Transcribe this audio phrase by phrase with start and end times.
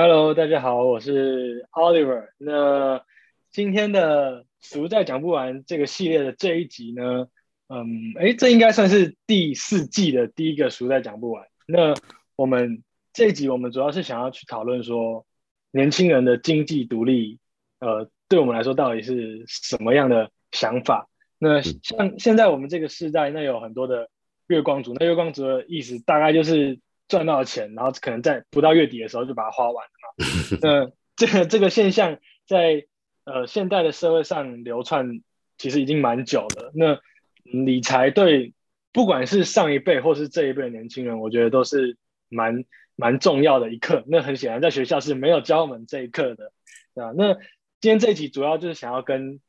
[0.00, 2.28] Hello，大家好，我是 Oliver。
[2.38, 3.02] 那
[3.50, 7.26] 今天的“俗在讲不完”这个系列的这一集呢，
[7.66, 11.44] 嗯，哎，这应该算是第四季的第一个“俗在讲不完”。
[11.66, 11.96] 那
[12.36, 15.26] 我们这一集，我们主要是想要去讨论说，
[15.72, 17.40] 年轻人的经济独立，
[17.80, 21.08] 呃，对我们来说到底是什么样的想法？
[21.40, 24.08] 那像现在我们这个时代，那有很多的
[24.46, 26.78] 月光族，那月光族的意思大概就是。
[27.08, 30.58] 赚到钱，然后可能在不到月底的时候就把它花完了嘛。
[30.62, 32.84] 那这个这个现象在
[33.24, 35.22] 呃现代的社会上流窜，
[35.56, 36.70] 其实已经蛮久了。
[36.74, 37.00] 那
[37.42, 38.52] 理财对
[38.92, 41.96] 不管是上一辈或是这一辈的年轻人，我觉得都是
[42.28, 44.04] 蛮蛮重要的一课。
[44.06, 46.52] 那很显然，在学校是没有教我们这一课的，
[46.94, 47.12] 啊。
[47.16, 47.34] 那
[47.80, 49.40] 今天这一集主要就是想要跟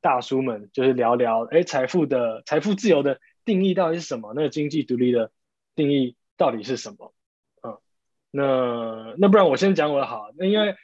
[0.00, 4.32] 大叔们就是聊聊，哎，财富的财富自由的定义到底是什么？
[4.34, 5.30] 那个经济独立的
[5.74, 6.16] 定义。
[6.42, 7.14] 到底是什么？
[7.62, 7.78] 嗯，
[8.32, 10.32] 那那不然我先讲我的好。
[10.36, 10.74] 那因为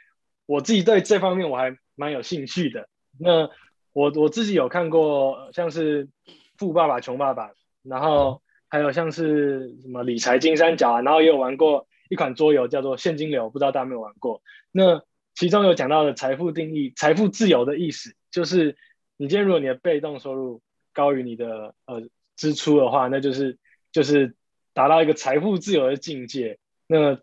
[0.46, 2.88] 我自己对这方面我还蛮有兴趣的。
[3.18, 3.50] 那
[3.92, 6.06] 我我自己有看过像是
[6.56, 7.48] 《富爸爸穷爸爸》，
[7.82, 14.40] 然后还有像是什么理财金三角啊，然后也有玩过一款桌游叫做现金流，不知道大家有没有玩过？
[14.70, 15.02] 那
[15.34, 18.76] 其中有讲到的财富定义，财富自由的意思就是，
[19.16, 23.58] 你今天如果你的被动收入高于你的呃支出的话，那就是
[23.90, 24.36] 就是。
[24.78, 27.18] 达到一个财富自由的境界，那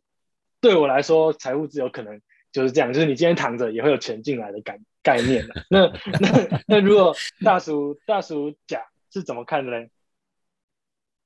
[0.60, 2.20] 对我来说，财富自由可能
[2.52, 5.54] 就是这样，就是你今天躺着也会有钱进来的概概念 的。
[5.70, 5.88] 那
[6.20, 9.88] 那那如果大叔大叔甲是怎么看的呢？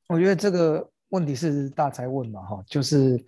[0.07, 3.19] 我觉得这个问题是大才问嘛，哈，就是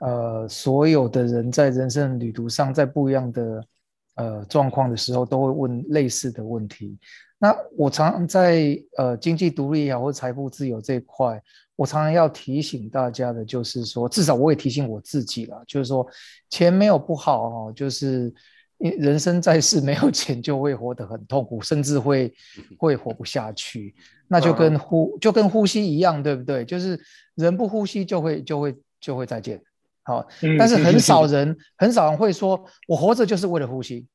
[0.00, 3.66] 呃，所有的人在人生旅途上，在不一样的
[4.14, 6.98] 呃状况的时候，都会问类似的问题。
[7.36, 11.38] 那我常常在呃经济独立也好，或者财富自由这一块。
[11.76, 16.06] 我常常要提醒大家的，就是说，至少我也提醒我自己了，就是说，
[16.50, 18.32] 钱没有不好哦，就是
[18.78, 22.32] 人生在世没有钱就会活得很痛苦，甚至会
[22.78, 23.94] 会活不下去。
[24.28, 26.64] 那就跟呼就跟呼吸一样，对不对？
[26.64, 26.98] 就是
[27.36, 29.62] 人不呼吸就会就会就会再见。
[30.02, 30.26] 好，
[30.58, 34.06] 但是很少人很少人会说我活着就是为了呼吸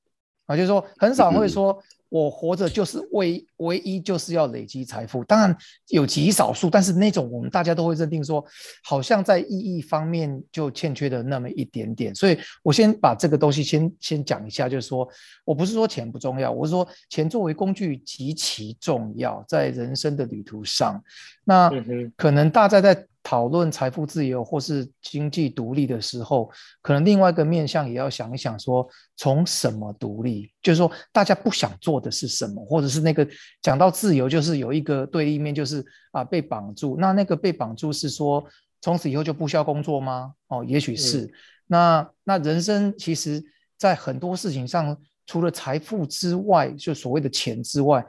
[0.52, 1.82] 啊，就是说很少会说。
[2.12, 5.58] 我活着就是唯唯一就是要累积财富，当然
[5.88, 8.46] 有极少数，但是那种我们大家都会认定说，
[8.84, 12.14] 好像在意义方面就欠缺的那么一点点。
[12.14, 15.08] 所以我先把这个东西先先讲一下，就是说
[15.46, 21.02] 我不是说钱不重要，我是说钱作为工具极其重要，在人生的旅途上，
[21.46, 21.72] 那
[22.18, 23.08] 可能大家在。
[23.24, 26.50] 讨论财富自由或是经济独立的时候，
[26.82, 33.28] 可能另外一个面向也要想一想，说从什么独立，就是说大家不想做的是什么，或者是那个
[33.62, 36.98] 讲到自由，就是有一个对立面，就是啊被绑住。
[37.00, 38.44] 那那个被绑住是说
[38.82, 40.34] 从此以后就不需要工作吗？
[40.48, 41.32] 哦，也许是。
[41.68, 43.44] 那那人生其实
[43.78, 48.04] 在很多事情上，除了财富之外，就所谓的钱之外，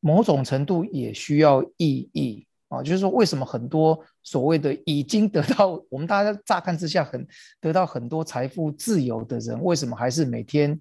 [0.00, 2.46] 某种程度也需要意义。
[2.70, 7.26] 啊，就是说，为什么很多所谓的已经得到我们大家乍看之下很
[7.60, 10.80] 得到很多财富自由的人，为什么还是每天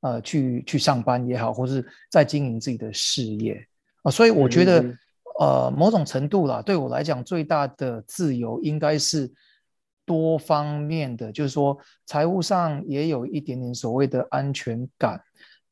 [0.00, 3.64] 呃去去上班也好，或是在经营自己的事业
[4.02, 4.10] 啊？
[4.10, 4.84] 所以我觉得，
[5.38, 9.32] 呃，某种程度啦，对我来讲，最大的自由应该是
[10.04, 15.22] 多方面的，就是说，财务上也有一点点所谓的安全感，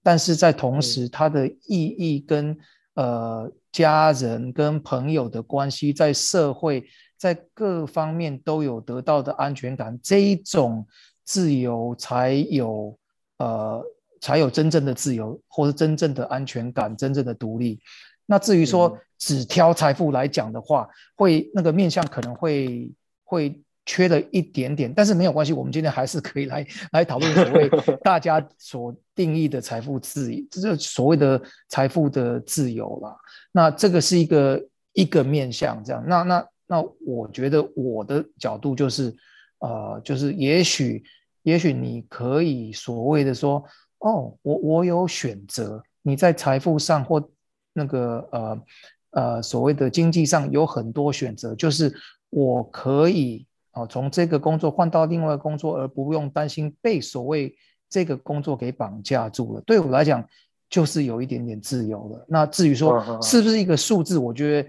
[0.00, 2.56] 但是在同时，它的意义跟
[2.94, 3.50] 呃。
[3.76, 6.82] 家人跟朋友的关系，在社会
[7.18, 10.86] 在各方面都有得到的安全感，这一种
[11.24, 12.98] 自由才有
[13.36, 13.84] 呃
[14.20, 17.78] 才有真正的自由，或是真正的安全感，真正的独立。
[18.24, 22.90] 那至于说只挑财富来讲的话，会那个面向可能会
[23.24, 23.62] 会。
[23.88, 27.70] 缺了一点点，但是没有关系，我们今天还是可以来来讨论所谓
[28.02, 33.16] 大家所定义的财富自由，这所谓的财富的自由啦。
[33.52, 34.60] 那这个是一个
[34.92, 36.04] 一个面向，这样。
[36.04, 39.14] 那那那，我觉得我的角度就是，
[39.60, 41.04] 呃，就是也许
[41.44, 43.64] 也许你可以所谓的说，
[44.00, 47.24] 哦，我我有选择，你在财富上或
[47.72, 48.62] 那个呃
[49.10, 51.94] 呃所谓的经济上有很多选择，就是
[52.30, 53.46] 我可以。
[53.76, 57.54] 哦，从这个工作换到另外工作，而不用担心被所谓
[57.90, 59.60] 这个工作给绑架住了。
[59.66, 60.26] 对我来讲，
[60.70, 62.24] 就是有一点点自由了。
[62.26, 64.68] 那至于说是不是一个数字，我觉得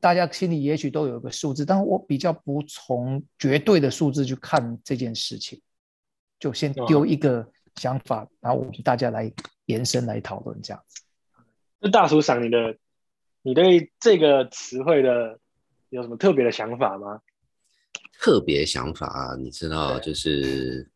[0.00, 5.60] 大家心里也许都有一个数字，但是我比较不从绝对的数字去看这件事情，
[6.40, 9.32] 就先丢一个想法，然后我们大家来
[9.66, 11.02] 延伸来讨论这样子。
[11.78, 12.76] 那大叔想你的，
[13.42, 15.38] 你对这个词汇的
[15.88, 17.20] 有什么特别的想法吗？
[18.18, 20.86] 特别想法啊，你知道，就是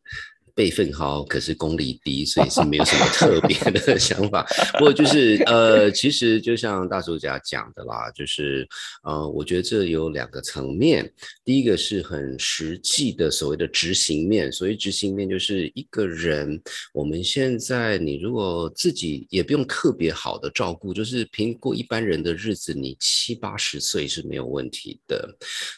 [0.55, 4.45] 辈分高，可是功力低，所以是没有什么特别的想法。
[4.73, 8.67] 不过就是呃，其实就像大叔家讲的啦，就是
[9.03, 11.11] 呃，我觉得这有两个层面。
[11.43, 16.61] 第一个是很实际的所谓的执行面，所谓执行面就是一个人，
[16.93, 25.27] 我们现在你如果自己也不用特别好的照顾，就是平过一般人的日子，你七八十岁是没有问题的。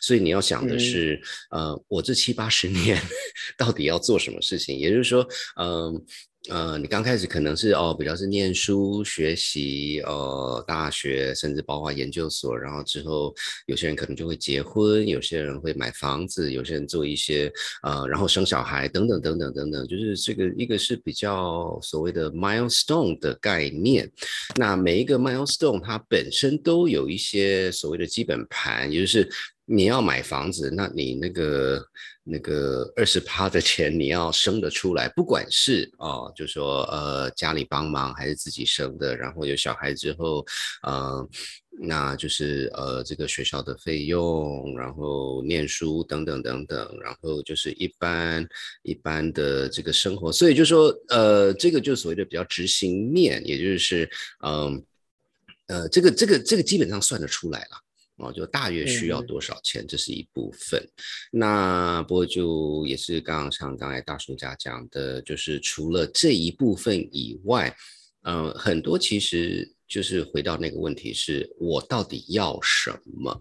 [0.02, 1.22] 所以你要想的是，
[1.52, 3.02] 呃，我这七八十年
[3.58, 4.65] 到底要做什么事情？
[4.74, 5.28] 也就是说，
[5.60, 6.06] 嗯。
[6.48, 13.34] 呃，你刚开始可能是哦，比较是念书学习，呃，大学甚至包括研究所，然后之后
[13.66, 17.52] 有些人可能就会结婚，有些人会买房子，有些人做一些
[17.82, 24.08] 呃，然后生小孩等等等等等等，就是这个一个是比较所谓的 milestone 的概念。
[24.56, 29.28] 那每一个 milestone 它本身都有一些所谓的基本盘，也就是
[29.66, 31.86] 你要买房子，那你那个。
[32.28, 40.44] 那个二十趴的钱你要生得出来，不管是哦，就说呃家里帮忙还是自己生的，然后有小孩之后，
[40.82, 41.30] 呃，
[41.70, 48.44] 那就是呃这个学校的费用，然后念书等等等等，然后就是一般
[48.82, 54.10] 一般的这个生活，所以就说呃这个就所谓的比较执行面，也就是
[54.44, 54.84] 嗯
[55.68, 57.85] 呃这个这个这个基本上算得出来了。
[58.18, 60.82] 哦，就大约需要多少钱，这是一部分。
[61.32, 67.76] 那不过就也是刚刚像刚才大叔家讲的，就是除了这一部分以外，
[68.24, 73.38] 嗯，很多其实就是回到那个问题，是我到底要什么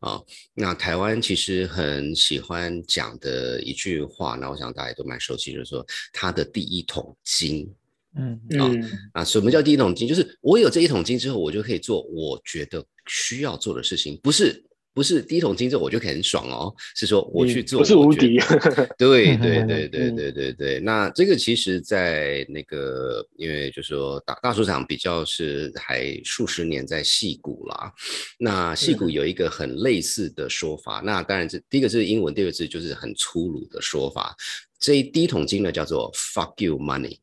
[0.00, 0.20] 啊？
[0.52, 7.74] 那台湾其实很喜欢讲的一句话，那我想大家都蛮熟悉，就是说他的第一桶金。
[8.16, 8.40] 嗯。
[8.50, 8.90] 嗯。
[9.12, 10.08] 啊，什么叫第一桶金？
[10.08, 18.38] 就是我有这一桶金之后，我就可以做我觉得需要做的事情，不是不是第一桶金之后我就可以很爽哦，是说我去做，不是无敌。
[18.98, 27.92] 对对对对对对对，那这个其实，在那个，因为就说大大市场比较是还数十年在戏股啦，
[28.36, 34.34] 那戏股有一个很类似的说法，那当然这第一个是英文，第二个字就是很粗鲁的说法，
[34.80, 37.16] 这一第一桶金呢叫做 fuck you money。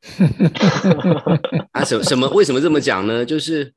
[1.72, 2.28] 啊，什什么？
[2.30, 3.24] 为什么这么讲呢？
[3.24, 3.72] 就是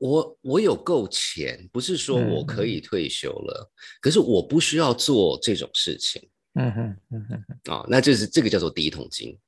[0.00, 3.70] 我我有够钱，不是说我可以退休了，
[4.00, 6.28] 可是我不需要做这种事情。
[6.54, 9.38] 嗯哼，嗯哼，啊，那就是这个叫做第一桶金。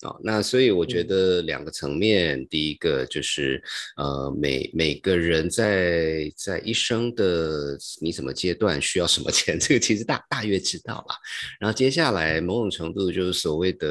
[0.00, 3.62] 啊，那所以我觉得两个层面，第一个就是
[3.96, 11.14] 呃，每每个人在在一生的你什么阶段需要什么钱， 这个其实大大约知道了。
[11.58, 13.86] 然后接下来某种程度就是所谓的，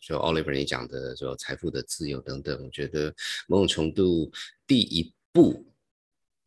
[0.00, 3.12] 就 Oliver 你讲的，说财富的自由等等，我觉得
[3.48, 4.30] 某种程度
[4.66, 5.66] 第一步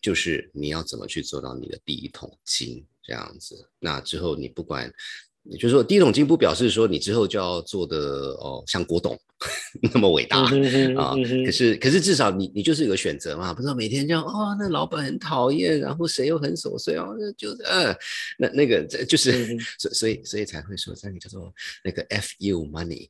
[0.02, 3.68] 就是你要怎么去做到你的第一桶金这样子。
[3.80, 4.94] 那之后你不管。
[5.50, 7.98] 也就是说，第一桶金不表示说你之后就要做的
[8.40, 9.18] 哦，像郭董
[9.94, 10.50] 那么伟大啊。
[11.46, 17.96] 可是，可是至少你你就是有个选择嘛，不知道每天这样哦，那老板很讨厌，然后谁又很琐碎哦，就是呃，
[18.38, 21.54] 那那个这就是 所所以所以才会说这个叫做
[21.84, 23.08] 那个 F U money，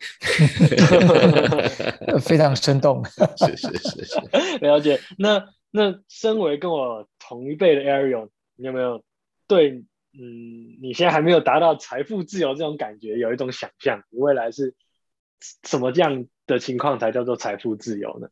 [2.22, 3.04] 非常生动。
[3.38, 4.16] 是是是是，
[4.62, 5.00] 了解。
[5.18, 9.04] 那那身为跟我同一辈的 Ariel，你有没有
[9.48, 9.84] 对？
[10.20, 14.74] 嗯，你现在还没有达到财富自由这种感觉，有一种想象，你未来是
[15.64, 18.28] 什么这样的情况才叫做财富自由呢？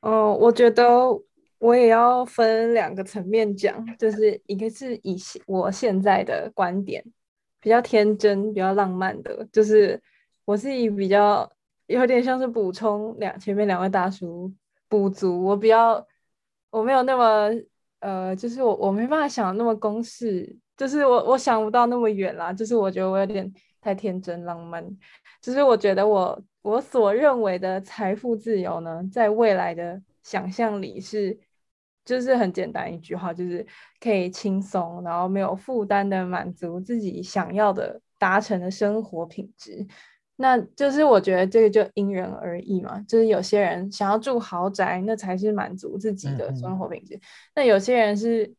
[0.00, 0.86] 哦，我觉得
[1.58, 7.04] 我也要分两个层面讲，就是一个是以我现在的观点，
[7.60, 10.00] 比较天真、比较浪漫的，就是
[10.46, 11.52] 我是以比较
[11.88, 14.50] 有点像是补充两前面两位大叔
[14.88, 16.06] 补足，我比较
[16.70, 17.50] 我没有那么
[17.98, 20.56] 呃，就是我我没办法想那么公式。
[20.76, 24.84] 就是我我想不到那么远啦，就是我觉得我有点太天真浪漫。
[25.40, 31.36] 就是我觉得我我所认为的财富自由呢，在未来的想象里是，
[32.04, 33.66] 就是很简单一句话，就是
[34.00, 39.84] 可以轻松，然后没有负担的满足自己想要的达成的生活品质。
[40.36, 47.20] 那就是我觉得这个就因人而异嘛，就是有些人想要住豪宅，那才是满足自己的生活品质。
[47.54, 48.52] 那有些人是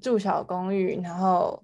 [0.00, 1.62] 住小公寓，然后。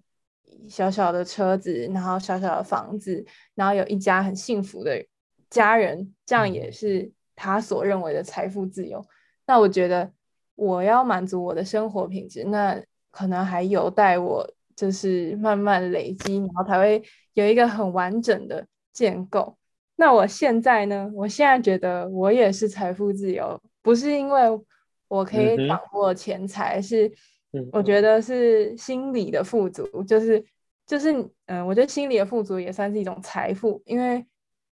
[0.67, 3.23] 小小的车子，然后小小的房子，
[3.55, 5.05] 然后有一家很幸福的
[5.51, 9.05] 家人，这样也是他所认为的财富自由。
[9.47, 10.11] 那我觉得
[10.55, 17.03] 我要满足我的生活品质，那可能还有待我就是慢慢累积，然后才会
[17.35, 19.59] 有一个很完整的建构。
[19.97, 21.11] 那我现在呢？
[21.15, 24.41] 我现在觉得我也是财富自由，不是因为
[25.09, 27.13] 我可以掌握钱财，是
[27.73, 30.45] 我觉得是心理的富足，就是。
[30.87, 31.11] 就是
[31.47, 34.23] 嗯，我觉得心理的富足也算是一种财富，因为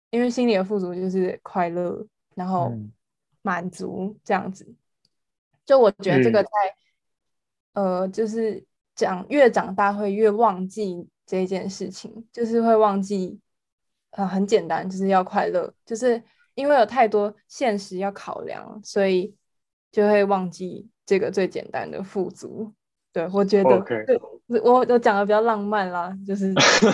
[0.10, 2.70] 因为心理的富足就是快乐，然后
[3.42, 4.68] 满足这样子。
[5.66, 6.50] 就我觉得这个在
[7.76, 8.62] 呃，就是
[8.94, 13.40] 讲越长大会越忘记这件事情，就是会忘记
[14.10, 16.22] 呃，很简单，就是要快乐，就是
[16.56, 19.34] 因为有太多现实要考量，所以
[19.94, 22.72] 就会忘记这个最简单的富足。
[23.12, 24.18] 对，我觉得，对，
[24.63, 26.53] 我我讲的比较浪漫啦，就是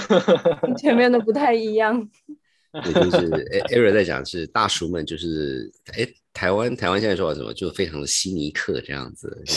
[0.59, 2.09] 跟前面的不太一样。
[2.83, 6.07] 对，就是艾瑞在讲是大叔们，就是哎。
[6.33, 9.51] 台湾台湾现在说什么，就非常的悉尼克这样子，就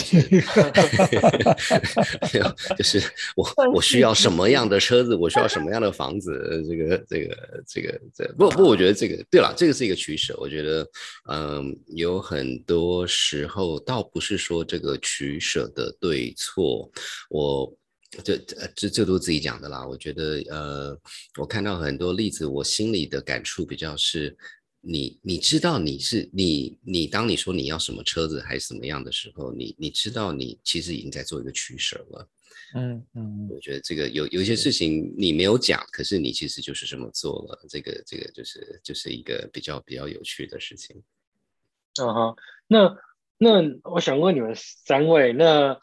[2.25, 2.41] 是，
[2.75, 2.99] 就是
[3.35, 10.35] 我我需要什么样的车子，我需要什么样的房子，这个这个这个这不不，我觉得这个对了，这个是一个取舍。
[10.39, 10.87] 我觉得，
[11.29, 16.91] 嗯，有很多时候倒不是说这个取舍的对错，
[17.29, 17.71] 我
[18.23, 18.37] 这
[18.75, 19.87] 这这都自己讲的啦。
[19.87, 21.01] 我觉得，呃，
[21.39, 24.37] 我看到很多例子，我心里的感触比较是。
[24.83, 32.27] 你你知道你是你你当你说你要什么车子还是怎么样的时候，你你知道你其实已经在做一个取舍了。
[32.73, 37.63] 嗯嗯，我觉得这个有有一些事情你没有讲，可是你其实就是这么做了。
[37.69, 40.99] 这个这个就是就是一个比较比较有趣的事情。
[42.01, 42.97] 嗯哼，那
[43.37, 45.79] 那我想问你们三位，那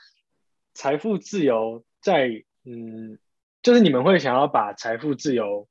[0.74, 3.18] 财富自由在嗯，
[3.62, 5.68] 就是你们会想要把财富自由。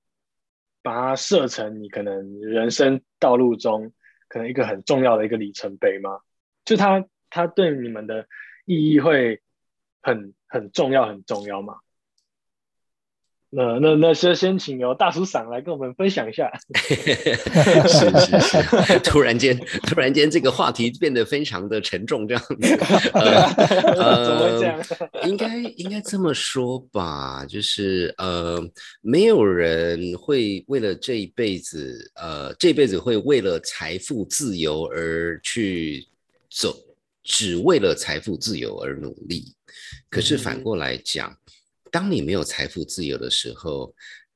[0.83, 3.91] 把它设成你可能人生道路中
[4.29, 6.21] 可能一个很重要的一个里程碑吗？
[6.63, 8.25] 就它它对你们的
[8.63, 9.41] 意义会
[10.01, 11.79] 很很重要很重要吗？
[13.49, 16.51] 那那那先先请由大叔嗓来跟我们分享一下。
[17.87, 22.55] 是是是，突然间突然间这个话题变得非常的沉重，这样子。
[23.13, 24.79] 呃，
[25.25, 28.61] 应该应该这么说吧，就是呃，
[29.01, 36.05] 没有人会为了这一辈子，呃，这辈子会为了财富自由而去
[36.49, 36.75] 走，
[37.23, 39.53] 只为了财富自由而努力。
[40.09, 41.33] 可是反过来讲。
[41.91, 43.93] 当你没有财富自由的时候，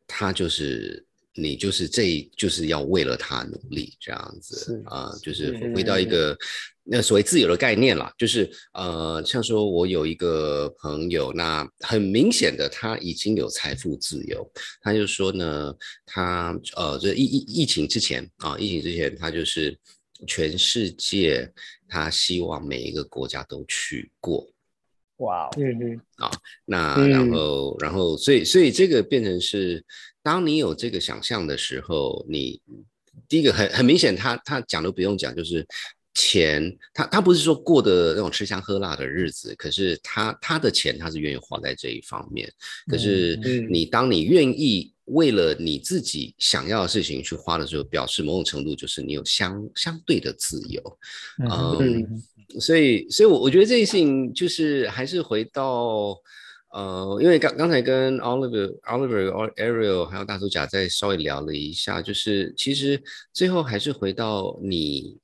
[0.07, 6.37] 他就是你，就是这就是要为了他努力这样子啊，就是回到一个
[6.83, 14.45] 那所谓自由的概念啦，就是呃，像说我有一个朋友，那很明显的他已经有财富自由，
[14.81, 15.73] 他就说呢，
[16.05, 19.77] 他呃，这疫疫疫情之前啊，疫情之前他就是
[20.27, 21.49] 全世界，
[21.87, 24.45] 他希望每一个国家都去过。
[25.21, 26.31] 哇，嗯嗯，啊，
[26.65, 29.83] 那然后然后，所以所以这个变成是，
[30.23, 32.59] 当你有这个想象的时候，你
[33.27, 35.63] 第一个很很明显，他他讲都不用讲，就是
[36.15, 42.51] 钱，他他不是说过的那种吃香喝辣的日子，可是他他的钱他是愿意花在这一方面，
[42.87, 43.35] 可是
[43.69, 50.81] 你当你愿意为了你自己想要的事情去花的时候，表示某种程度就是你有相相对的自由，
[51.77, 52.23] 嗯。
[52.59, 56.17] 所以，所以，我我觉得这件事情就是还是回到，
[56.73, 63.01] 呃，因为刚刚才跟 Oliver、Oliver、Ariel 还有大叔甲在稍微聊了一下，就是其实
[63.33, 65.17] 最后还是回到你，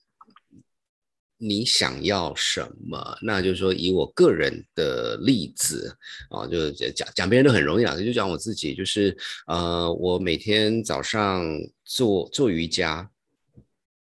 [1.37, 3.17] 你想要什么？
[3.21, 5.95] 那就是说，以我个人的例子
[6.29, 9.15] 啊，就讲讲别人都很容易啊，就讲我自己，就是
[9.47, 11.45] 呃，我每天早上
[11.83, 13.09] 做做瑜伽，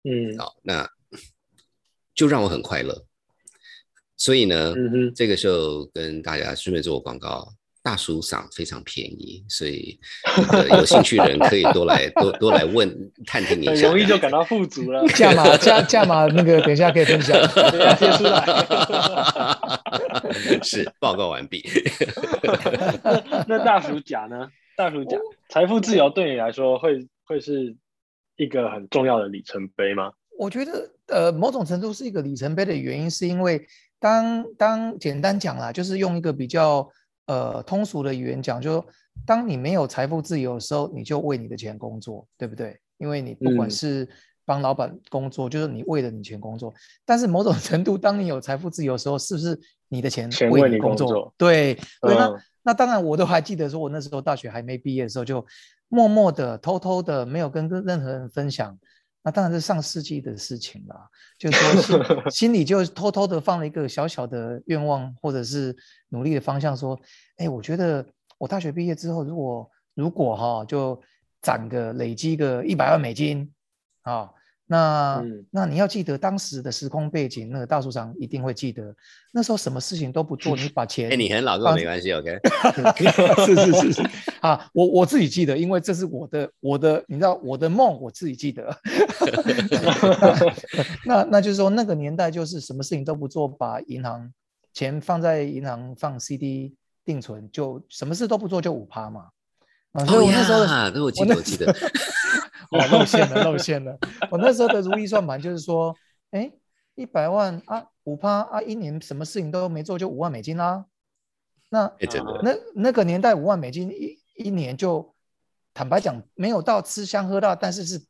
[0.03, 0.94] 嗯，好，那。
[2.15, 3.05] 就让我很快乐，
[4.15, 4.73] 所以呢，
[5.13, 7.47] 这个时候跟大家顺便做个广告，
[7.83, 9.99] 大叔嗓非常便宜，所以
[10.69, 12.89] 有兴趣的人可以多来 多多来问
[13.25, 15.05] 探听一下，很容易就感到富足了。
[15.09, 17.37] 价码价价码那个等一下可以分享，
[17.97, 18.43] 贴出来。
[20.63, 21.63] 是报告完毕。
[23.47, 24.49] 那大叔甲呢？
[24.77, 25.17] 大叔甲，
[25.49, 27.75] 财富自由对你来说会会是
[28.37, 30.13] 一个很重要的里程碑吗？
[30.37, 33.65] 我觉得，呃，某种程度是一个里程碑的原因，是因为
[33.99, 36.89] 当当简单讲啦，就是用一个比较
[37.27, 38.83] 呃通俗的语言讲，就
[39.25, 42.79] 当你没有财富自由的时候，你就为你的钱工作，对不对？
[42.97, 44.07] 因为你不管是
[44.45, 46.73] 帮老板工作，就是你为了你钱工作。
[47.05, 49.59] 但是某种程度，当你有财富自由的时候，是不是
[49.89, 51.33] 你的钱为你工作？
[51.37, 52.33] 对对，那
[52.63, 55.45] 那当然，我都还记得，说我那时候大学还没毕业的时候，就
[55.87, 58.77] 默默的、偷偷的，没有跟跟任何人分享。
[59.25, 65.75] 那当然是上世纪的事情了，就是说心 心里就偷偷的放了一个小小的愿望，或者是
[66.09, 66.95] 努力的方向，说，
[67.37, 68.05] 哎，我觉得
[68.37, 71.01] 我大学毕业之后，如果如果哈，就
[71.41, 73.51] 攒个累积个一百万美金，
[74.03, 74.29] 啊，
[74.67, 78.95] 那、嗯那你要记得当时的时空背景，那个大署长一定会记得，
[79.31, 82.39] 那时候什么事情都不做， 你把钱哎，你很老跟我没关系，OK？
[83.45, 84.09] 是是是是
[84.41, 88.75] 啊，我我自己记得，因为这是我的我的，你知道我的梦，我自己记得。
[91.05, 94.31] 那那就是说，那个年代就是什么事情都不做，把银行
[94.73, 96.73] 钱放在银行放 CD
[97.05, 99.27] 定存，就什么事都不做就五趴嘛。
[99.91, 101.73] 啊，所以我那我记得我记得
[102.71, 103.97] 哦，露馅了，露馅了。
[104.29, 105.95] 我那时候的如意算盘就是说，
[106.31, 106.51] 哎，
[106.95, 110.85] 一百万啊，五趴啊，一年什么事情都没做就五万美金啦。
[111.69, 115.13] 那哎，真的，那那个年代五万美金一一年就，
[115.73, 118.01] 坦白讲没有到吃香喝辣，但是是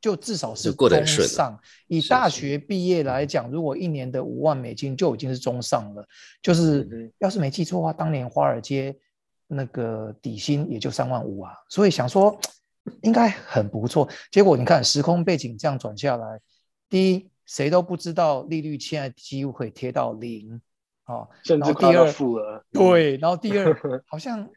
[0.00, 1.58] 就至少是中顺上。
[1.86, 6.06] 以大是学毕业来讲，如果一年的五万美金就已经是中上了，
[6.42, 8.96] 就是嗯要是没记错的话，当年华尔街
[9.46, 12.38] 那个底薪也就三万五啊，所以想说
[13.04, 14.08] 应该很不错。
[14.30, 16.40] 结果你看时空背景这样转下来，
[16.88, 20.60] 第一谁都不知道利率现在几乎可以贴到零
[21.04, 22.64] 啊，甚至快要到二。
[22.72, 23.76] 对，然后第二
[24.08, 24.48] 好像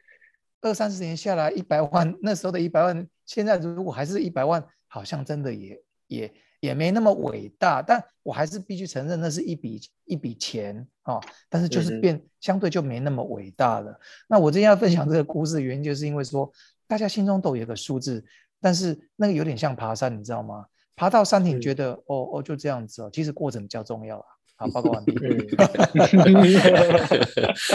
[0.60, 7.82] 二三十年下来，一百万那时候的一百万，现在如果还是一百万，好像真的也也也没那么伟大。
[7.82, 13.98] 但我还是必须承认，那是一笔一笔钱啊、但是就是变、相对就没那么伟大了。
[14.28, 16.50] 那我今天要分享这个故事的原因，就是因为说
[16.88, 18.24] 大家心中都有一个数字，
[18.60, 20.64] 但是那个有点像爬山，你知道吗？
[20.96, 24.24] 爬到山顶嗯觉得、哦哦就这样子哦，其实过程比较重要啊。
[24.56, 25.12] 好， 报告完毕。
[25.12, 25.46] 嗯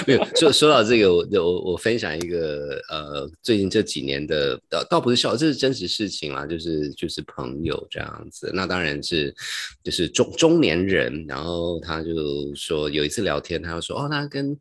[0.05, 8.51] 没有说说到这个，我我我分享一个呃，最近这几年的倒倒不是笑，这是真实事情啦，就是就是朋友这样子。
[8.53, 9.34] 那当然是
[9.82, 14.53] 就是中中年人，然后他就说有一次聊天，他就说哦，他跟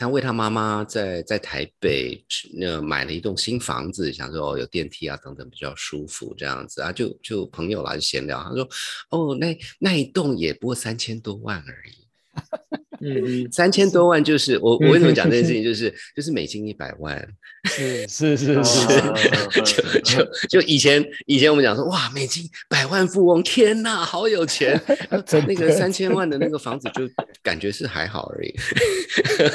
[0.00, 8.66] 他为他妈妈在在台北那买了一栋新房子，想说哦有电梯啊等等比较舒服这样子啊，就就朋友来闲聊，他说
[9.10, 12.89] 哦那那一栋也不过三千多万而已。
[13.00, 13.52] 嗯嗯。
[13.52, 17.16] 三千多万就是我我为什么讲这件事情， 就是就是美金一百万，
[17.64, 24.80] 是 是是哦是，就就就以前以前我们讲说哇美金百万富翁，天呐，好有钱，
[25.26, 27.08] 真那个的三千万的那个房子就
[27.42, 28.54] 感觉是还好而已，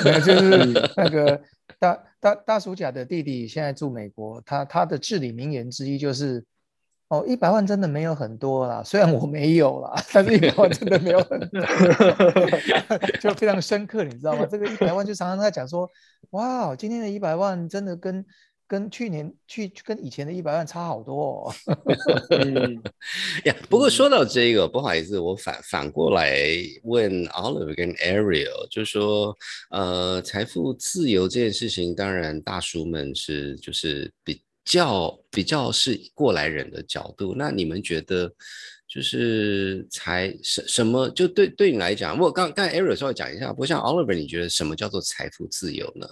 [0.03, 0.91] 没有，就是。
[0.97, 1.41] 那个
[1.79, 6.43] 大大大叔甲的弟弟现在住美国，他他的至理名言之一就是，
[7.09, 11.61] 哦，一百万真的没有很多啦，虽然我没有啦，但是一百万真的没有很多，
[13.21, 14.45] 就非常深刻，你知道吗？
[14.49, 15.87] 这个一百万就常常在讲说，
[16.31, 18.25] 哇，今天的一百万真的跟
[18.67, 21.53] 跟去年去跟以前的一百万差好多、哦。
[22.41, 22.81] 嗯
[23.45, 23.55] 呀。
[23.69, 26.35] 不过说到这个，不好意思，我反反过来
[26.83, 29.37] 问 Oliver 跟 Ariel，就是说，
[29.69, 38.33] 呃，财富自由这件事情，当然大叔们是就是比较比较是过来人的角度，那你们觉得？
[38.87, 46.07] 就是财什什么就对对你来讲，我刚刚才 Ariel 稍微讲一下，不过像 Oliver，你觉得什么叫做财富自由呢？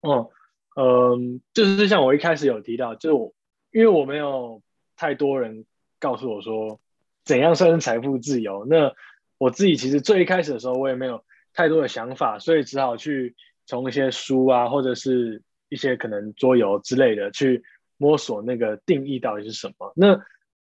[0.00, 0.30] 哦，
[0.74, 3.34] 嗯，就是像我一开始有提到，就是我
[3.70, 4.60] 因为我没有
[4.96, 5.66] 太多人
[6.00, 6.80] 告诉我说
[7.24, 8.92] 怎样算是财富自由，那
[9.38, 17.62] 我自己其实最一开始的时候我也没有太多的想法，所以只好去从一些书啊，或者是一些可能桌游之类的去
[17.96, 19.92] 摸索那个定义到底是什么。
[19.96, 20.24] 那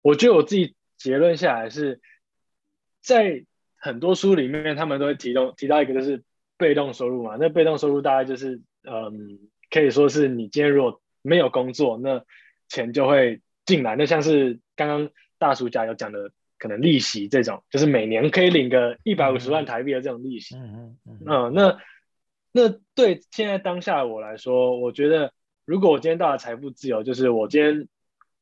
[0.03, 2.01] 我觉得我自己结论下来是
[3.01, 3.45] 在
[3.77, 6.23] 很多书里面，他们都会提到提到一个就是
[6.57, 7.37] 被动收入嘛。
[7.39, 9.39] 那被动收入大概就是，嗯，
[9.71, 12.25] 可以说是你今天如果没有工作，那
[12.69, 13.97] 钱就会进来。
[13.97, 20.55] 那像是刚刚大叔家有讲的，可能利息这种，就是每年可以领个一百五十万台币的这种利息。
[20.57, 21.79] 嗯嗯嗯嗯，那
[22.53, 25.33] 那对现在当下的我来说，我觉得
[25.65, 27.89] 如果我今天到了财富自由，就是我今天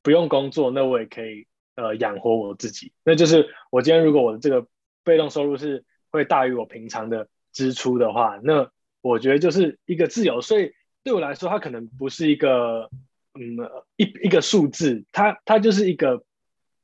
[0.02, 1.46] 不用工作，那我也可以
[1.76, 2.92] 呃养活我自己。
[3.04, 4.66] 那就是我今天如果我的这个
[5.04, 8.70] 被动收入是会大于我平常的支出的话，那
[9.00, 10.40] 我觉得就是一个自由。
[10.40, 10.72] 所以
[11.04, 12.90] 对我来说，它可能不是一个
[13.34, 13.56] 嗯
[13.96, 16.24] 一一个数字，它它就是一个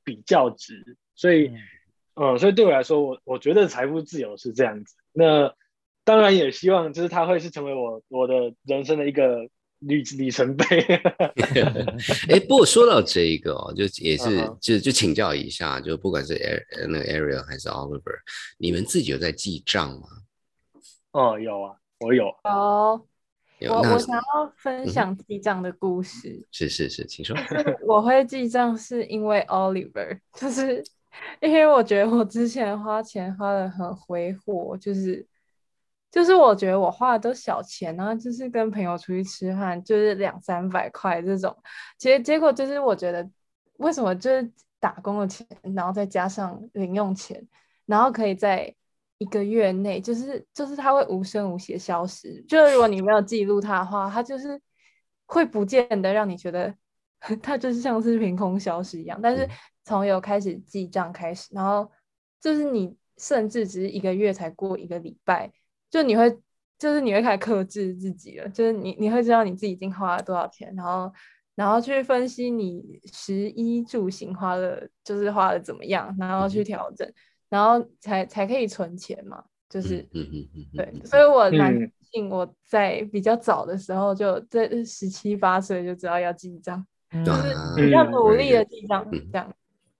[0.05, 0.97] 比较值。
[1.15, 1.59] 所以嗯
[2.15, 4.95] 嗯，所以对我来说，我我觉得财富自由是这样子。
[5.13, 5.55] 那
[6.07, 9.41] 当然也希望就是它会是成为我我的人生的一个
[9.81, 10.65] 里里程碑。
[12.31, 16.35] 哎，不过说到这一个哦，就也是就就请教一下，就不管是
[16.89, 18.21] 那个 Ariel 还是 Oliver，
[18.57, 20.07] 你们自己有在记账吗？
[21.11, 22.29] 哦，有啊，我有。
[22.45, 23.05] 哦，
[23.69, 26.47] 我我想要分享记账的故事。
[26.53, 27.37] 是是是，请说。
[27.85, 30.85] 我会记账是因为 Oliver，就是
[31.41, 35.27] 因为我觉得我之前花钱花的很挥霍，就是
[36.17, 41.55] 就是我觉得我花的都小钱啊，就是跟朋友出去吃饭，就是两三百块这种，
[41.99, 43.29] 结结果就是我觉得
[43.77, 44.51] 为什么就是
[44.81, 47.47] 打工的钱，然后再加上零用钱，
[47.85, 48.75] 然后可以在
[49.19, 52.43] 一个月内，就是就是它会无声无息消失。
[52.49, 54.59] 就是如果你没有记录它的话，它就是
[55.27, 56.75] 会不见得让你觉得
[57.43, 59.21] 它就是像是凭空消失一样。
[59.23, 59.47] 但是
[59.85, 61.93] 从有开始记账开始，然后
[62.41, 65.53] 就是你甚至只是一个月才过一个礼拜，
[65.97, 66.31] 就你会
[66.79, 71.13] 就是你会开始克制自己了，就是你你会知道你自己已经花了多少钱，然后。
[71.57, 77.11] 然后去分析你十一住行花了，就是花的怎么样，然后去调整，
[77.49, 79.43] 然后才才可以存钱嘛。
[79.67, 81.75] 就是，嗯嗯嗯，对，所以我蛮
[82.13, 86.87] 信我在比较早的时候，就在十七八岁就知道要记账，
[87.25, 89.51] 就是比较努力的记账这样。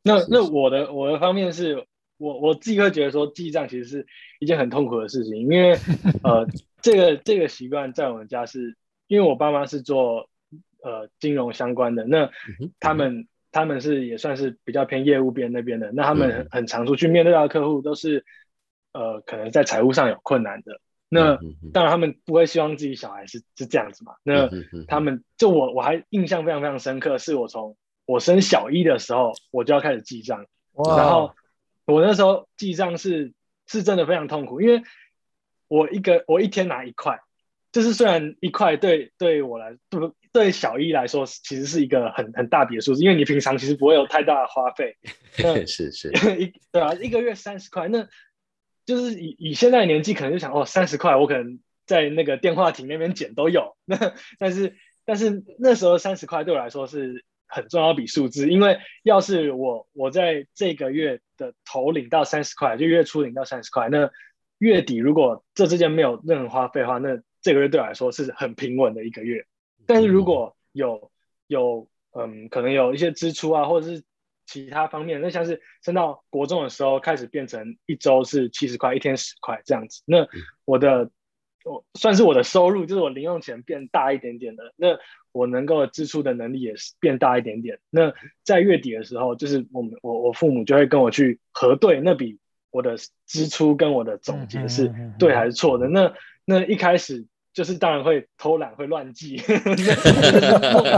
[0.03, 1.87] 那那我的我的方面是
[2.19, 4.07] 我我自己会觉得说记账其实是
[4.41, 5.73] 一件很痛苦的事情，因为
[6.23, 6.47] 呃
[6.83, 8.77] 这个这个习惯在我们家是
[9.07, 10.29] 因为我爸妈是做。
[10.85, 12.31] 呃，金融相关的那
[12.79, 18.25] 他们他们是也算是比较偏业务边那边的，那他们很常出去面对到的客户都是
[18.93, 20.81] 呃，可能在财务上有困难的。
[21.09, 21.41] 那
[21.73, 24.13] 当然他们不会希望自己小孩是是这样子嘛。
[24.23, 24.49] 那
[24.87, 27.77] 他们就我我还印象非常非常深刻，是我从
[28.07, 30.47] 我升小一的时候我就要开始记账，
[30.97, 31.35] 然后
[31.87, 33.33] 我那时候记账是
[33.67, 34.83] 是真的非常痛苦，因为
[35.69, 37.21] 我一个我一天拿一块。
[37.73, 44.97] 就是虽然一块对对我来对对小一来说其实是一个很很大笔的数字，因为你平常其实不会有太大的花费。
[45.67, 48.09] 是是， 一对啊，一个月三十块，那
[48.87, 53.77] 就是以以现在的年纪可能就想哦，三十块我可能在那个电话亭那边捡都有。
[53.85, 64.11] 那但是但是那时候三十块对我来说是很重要笔数字，因为要是我我在这个月的头领到三十块，就月初领到三十块，那
[64.59, 69.45] 月底如果这之间没有任何花费的话，那这个月对我来说是很平稳的一个月，
[69.87, 71.11] 但是如果有
[71.47, 74.03] 有嗯，可能有一些支出啊，或者是
[74.47, 80.27] 其他方面，那像是升到国中的时候，开始变成一周是七十块，一天十块这样子，那
[80.65, 81.11] 我的
[81.65, 84.99] 我算是我的收入，就是我零用钱变大一点点的，那
[85.37, 87.79] 我能够支出的能力也是变大一点点。
[87.91, 88.13] 那
[88.45, 92.39] 在月底的时候，就是我们我我父母就会跟我去核对那笔
[92.71, 92.97] 我的
[93.27, 95.89] 支出跟我的总结是对还是错的。
[95.89, 96.13] 那
[96.45, 97.27] 那一开始。
[97.57, 99.41] 就是当然会偷懒，会乱记，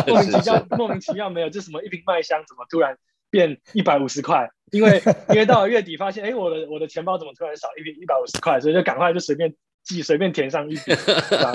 [0.09, 2.99] 莫名其妙，莫名其妙没有，就什么一瓶麦香怎么突然
[3.31, 4.51] 变一百五十块？
[4.73, 8.59] 因为因为到了月底发现，哎，我的我的钱包怎么突然少一瓶一百五十块？
[8.59, 9.55] 所以就赶快就随便
[9.89, 10.93] 记，随便填上一笔，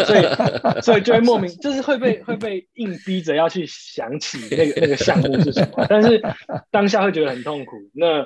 [0.05, 6.21] 所以所以就会莫名就是会被会被硬逼着要去想起那个那个项目是什么，但是
[6.71, 7.77] 当下会觉得很痛苦。
[7.93, 8.19] 那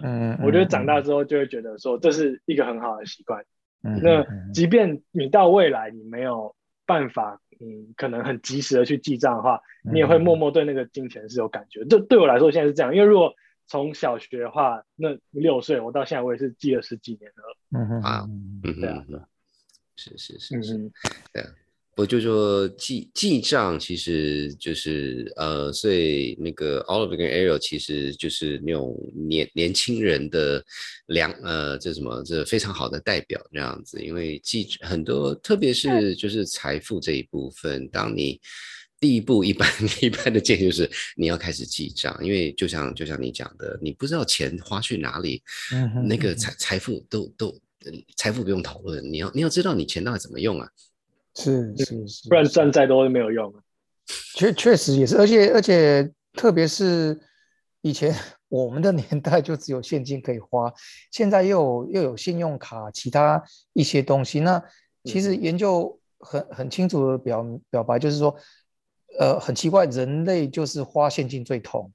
[0.43, 3.43] 我觉得长大之后就会觉得说这是一个很好的习惯。
[3.81, 6.55] 那即便你到未来你没有。
[6.87, 9.59] 办法，嗯，可能很及时的去记账的话，
[9.91, 11.83] 你也会默默对那个金钱是有感觉。
[11.83, 13.33] 这对我来说，现在是这样，因为如果
[13.67, 17.77] 从小学的话，那六岁我到现在我也是记了十几年了。
[17.77, 19.03] 嗯哼啊，嗯对啊，
[19.97, 20.91] 是是是是，
[21.33, 21.49] 对啊。
[21.97, 30.63] 我就说记记账，其实就是呃，所以那个 Oliver 跟 Ariel 其实就是那种年年轻人的
[31.07, 33.99] 良呃，这什么这非常好的代表这样子。
[33.99, 38.39] 因为记很多，特别是就是财富这一部分，当你
[38.99, 39.67] 第一步一般
[39.99, 45.41] 一般的建议就是你要开始记账，因为就像就像你讲的，你不知道钱花去哪里，
[46.07, 47.59] 那个财财富都都
[48.15, 50.69] 财富不用讨论，你要你要知道你钱到底怎么用啊。
[51.35, 53.53] 是是是，不然赚再多都没有用。
[54.35, 57.19] 确确实也是，而且而且，特别是
[57.81, 58.15] 以前
[58.47, 60.73] 我们的年代就只有现金可以花，
[61.11, 64.39] 现在又有又有信用卡，其他一些东西。
[64.39, 64.63] 那
[65.03, 68.35] 其实研究很很清楚的表表白，就是说，
[69.19, 71.91] 呃，很奇怪，人类就是花现金最痛，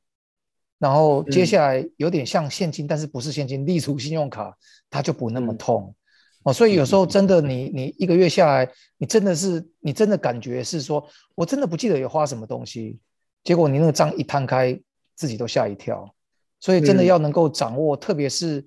[0.83, 4.53] 然后接下来有点像现金，但是不是现金，例如信用卡，
[4.91, 5.95] 它就不那么痛。
[6.43, 8.69] 哦，所以有时候真的，你你一个月下来，
[8.99, 12.99] 你真的是，你真的感觉是说，我真的不记得有花什么东西，
[13.45, 14.77] 结果你那个账一摊开，
[15.15, 16.13] 自己都吓一跳。
[16.59, 18.65] 所以真的要能够掌握，特别是，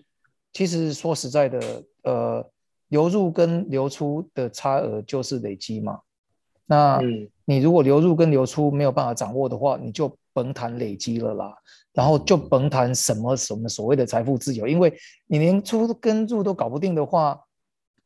[0.53, 2.49] 其实说实在的，呃，
[2.87, 5.99] 流入跟流出的差额就是累积嘛。
[6.65, 7.01] 那
[7.43, 11.51] 你如果流入跟流出没有办法掌握的话，你就甭谈累积了啦，
[11.93, 14.93] 然后就甭谈什么什么所谓的财富自由，因为
[15.25, 17.39] 你连出跟入都搞不定的话。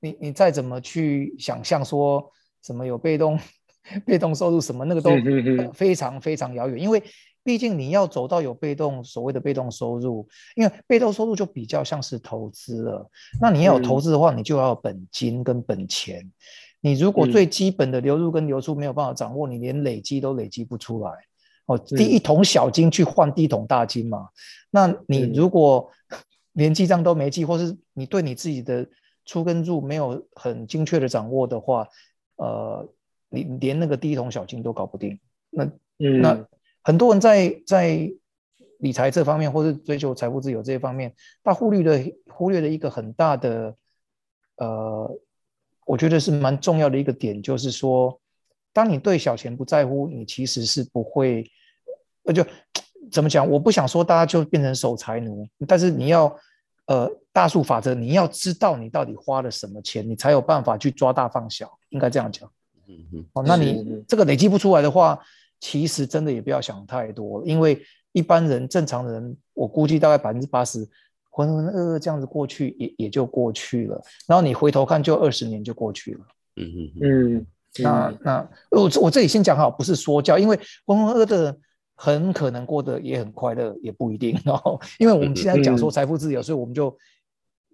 [0.02, 2.26] 你你再怎么去想象说
[2.64, 3.38] 什么有被动
[4.08, 5.12] 被动收入什么那个都
[5.74, 7.04] 非常非常遥远，因为
[7.44, 13.12] 毕竟你要走到有被动所谓的被动收入，因为被动收入就比较像是投资了。
[13.42, 16.26] 那你要有投资的话，你就要本金跟本钱。
[16.80, 21.12] 你如果最基本的流入跟流出没有办法掌握，你连累积都累积不出来
[21.70, 24.28] 哦，第一桶小金去换第一桶大金嘛。
[24.72, 25.88] 那你如果
[26.54, 28.88] 连记账都没记，或是你对你自己的
[29.24, 31.88] 出跟入没有很精确的掌握的话，
[32.38, 32.90] 呃，
[33.30, 35.20] 你连那个第一桶小金都搞不定。
[35.52, 35.70] 那
[36.22, 36.48] 那
[36.82, 38.12] 很多人在在
[38.80, 43.76] 理财这方面，或是追求财富自由这一方面，他忽略了忽略了一个很大的，
[44.56, 45.20] 呃，
[45.86, 48.20] 我觉得是蛮重要的一个点，就是说，
[48.74, 51.50] 当你对小钱不在乎，你其实是不会，
[52.30, 52.46] 呃，就
[53.12, 53.50] 怎么讲？
[53.50, 56.34] 我不想说大家就变成守财奴，但是你要，
[56.86, 62.50] 呃，大数法则，你要知道你到底花了什么钱，你才有办法去抓大放小，应该这样讲。
[62.88, 63.26] 嗯嗯。
[63.34, 65.20] 哦，那你这个累积不出来的话，
[65.60, 67.82] 其实真的也不要想太多，因为。
[68.12, 70.80] 一般人正常人，我估计大概百分之八十
[71.30, 74.02] 浑浑噩噩这样子过去，也也就过去了。
[74.26, 76.20] 然后你回头看，就二十年就过去了。
[76.56, 77.46] 嗯嗯嗯。
[77.84, 81.56] 那那我我这里先讲好，不是说教，因为浑浑噩噩的
[82.02, 84.80] 很可能过得也很快乐，也不一定 哦。
[85.00, 86.98] 因为我们现在讲说财富自由，所以我们就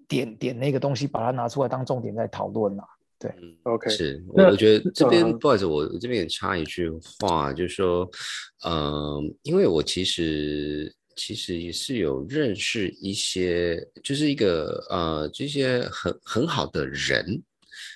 [0.07, 2.83] 点点那个东西，把它拿出来当重点在讨论啦。
[3.19, 3.31] 对
[3.63, 8.09] ，OK，是，我我觉得这边不好意思，我这边也插一句话，就是说，
[8.65, 17.43] 嗯，因为我其实其实也是有认识一些，就是一个呃这些很很好的人。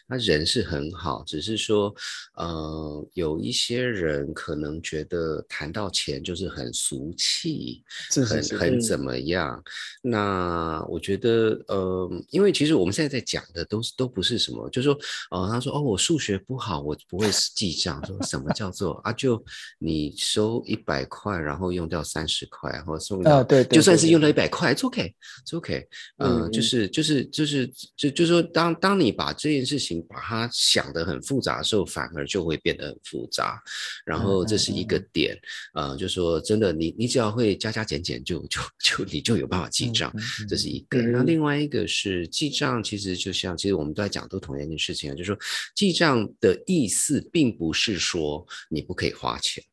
[0.09, 1.93] 他人是很好，只是说，
[2.33, 9.63] 呃，有一些人可能觉得谈到钱就是很俗气，是很很怎么样？
[10.01, 18.03] 那我觉得，呃，因为其实我们现在在讲的都是都不是什么，就是说，呃，他说，哦，我数学不好，我不会记账。
[18.07, 19.13] 说什么叫做啊？
[19.13, 19.43] 就
[19.77, 25.87] 你收一百块，然后用掉三十块，然后送掉，对，就算是用了一百块，it's OK，it's OK。
[26.17, 29.98] 嗯，就是就是就是就就是说，当当你把这件事情。
[30.03, 33.61] 把它想得很复杂的时候，反而就会变得很复杂。
[34.05, 35.37] 然后这是一个点，
[35.73, 40.13] 呃，就说真的，你你只要会加加减减，就就就你就有办法记账，
[40.47, 41.01] 这是一个。
[41.01, 45.37] 那另外一个是记账，其实就像其实我们都在讲都同样一件事情啊，就是说
[45.75, 49.63] 记账的意思并不是说你不可以花钱，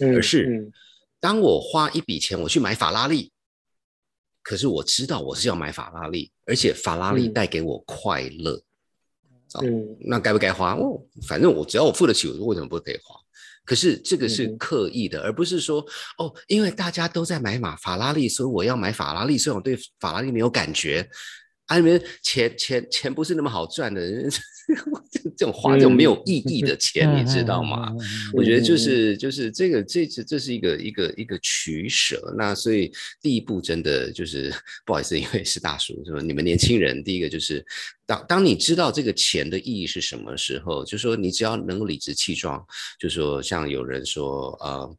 [0.00, 0.72] 而是
[1.20, 3.32] 当我花一笔钱我去买法拉利，
[4.42, 8.56] 可是我知道我是要买法拉利，而且法拉利带给我快乐。
[8.56, 8.62] 嗯，
[10.00, 10.74] 那该不该花？
[10.74, 13.14] 哦，反正我只要我付得起，我为什么不可以花？
[13.64, 15.80] 可是这个是刻意的，而不是说
[16.18, 19.38] 哦，因为大家都在买马法拉利，所以我要买法拉利。
[19.38, 21.08] 所以我对法拉利没有感觉，
[21.66, 24.00] 啊，你们钱钱钱不是那么好赚的。
[25.36, 27.92] 这种花这种没有意义的钱，你知道吗？
[28.32, 32.32] 我觉得就是就是这个这这这是一个一个一个取舍。
[32.36, 34.52] 那所以第一步真的就是
[34.86, 36.20] 不好意思，因为是大叔，是吧？
[36.20, 37.64] 你们年轻人，第一个就是
[38.06, 42.64] 当当你知道这个钱的意义是什么时候，就说你只要能够理直气壮，
[42.98, 44.96] 就说像有人说呃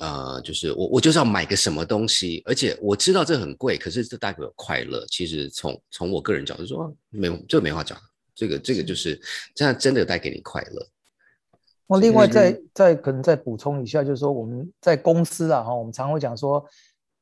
[0.00, 5.04] 呃，就是我我就是要买个什么东西，而且我知道这很贵，可是这代表快乐。
[5.10, 7.98] 其实从从我个人角度说，没这没话讲。
[8.34, 9.20] 这个这个就是
[9.54, 10.86] 这样，真的带给你快乐。
[11.86, 16.64] 我另外再再可能再补充一下，就是说我们在公司啊哈，我们常会讲说，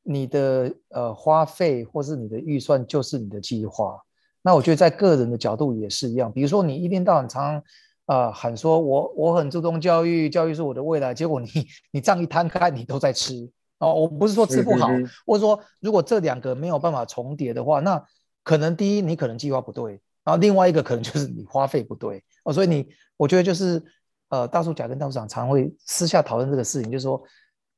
[0.04, 4.00] 你的呃花费或是你的预算就是你的计划。
[4.40, 7.62] 那我觉得在个人的角度也是一样，比如说你一天到晚常
[8.06, 11.48] 啊喊说我我很注重教育，教育是我的未来，结果你
[11.90, 13.92] 你账一摊开，你都在吃哦。
[13.92, 14.88] 我不是说吃不好，
[15.26, 18.00] 或者说如果这两个没有办法重叠的话，那
[18.44, 20.00] 可能第一你可能计划不对。
[20.24, 23.82] 然后另外一个可能就是你花费不对哦，所以你我觉得就是
[24.28, 27.22] 呃，大叔甲跟大叔长常会私下讨论这个事情，就是说，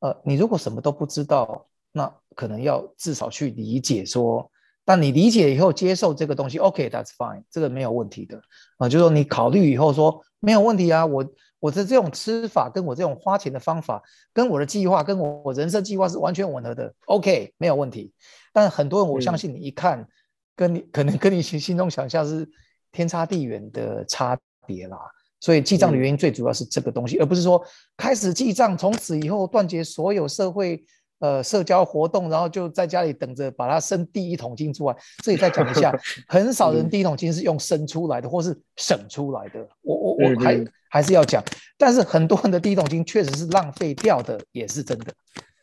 [0.01, 4.51] 呃，你如果什么都不知道，那可能要至少去理解说，
[4.85, 8.41] 但你理解以后接受这个东西，OK，that's fine，这个没有问题的
[8.79, 11.27] 啊，就是说你考虑以后说没有问题啊，我
[11.61, 14.03] 我的这种吃法跟我这种花钱的方法
[14.33, 18.13] 跟我的计划跟我我人生计划是完全吻合的，OK，没有问题。
[18.53, 20.07] 但很多人我相信你一看。
[20.57, 22.49] 跟你可能跟你心心中想象是
[22.93, 24.99] 天差地远的差别啦，
[25.41, 27.63] 所以记账的原因最主要是这个东西，而不是说
[27.97, 30.83] 开始记账，从此以后断绝所有社会
[31.19, 34.97] 呃社交活动，然后就在家里等着把它生第一桶金出来。
[35.23, 35.93] 这里再讲一下，
[36.29, 39.67] 很少人第一桶金是用生出来的，或是省出来的。
[39.83, 41.43] 我我我还还是要讲，
[41.77, 45.13] 但是很多人的第一桶金确实是浪费掉的，也是真的。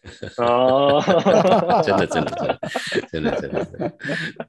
[0.38, 1.00] 哦，
[1.86, 2.32] 真的，真的，
[3.12, 3.94] 真的，真的，真的，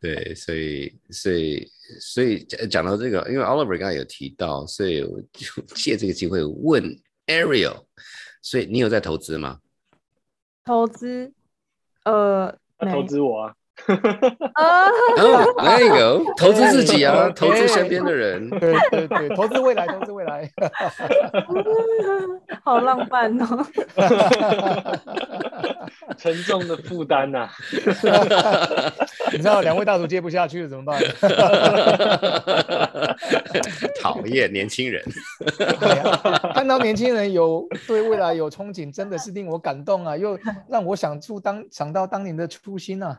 [0.00, 6.82] 对，所以，所以，所以讲到这个，因为 Oliver 刚才有提到，所以我就借这个机会问
[7.26, 7.84] Ariel，
[8.40, 9.58] 所以你有在投资吗？
[10.64, 11.32] 投资，
[12.04, 13.54] 呃，投资我啊，
[14.54, 18.48] 啊， 哦，There you go，投资自己啊，投资身边的人。
[18.50, 20.48] 对对对，投资未来，投资未来。
[22.62, 23.66] 好浪漫哦！
[26.16, 27.48] 沉重的负担呐、
[29.32, 31.00] 你知道两位大厨接不下去了怎么办？
[34.00, 35.02] 讨厌年轻人，
[36.54, 43.18] 看到年轻人有对未来有憧憬，真的是令我感动啊，又让我想出当想到当年的初心啊。